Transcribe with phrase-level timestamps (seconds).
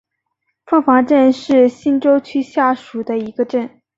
[0.65, 3.69] 凤凰镇是新洲区下属的一个镇。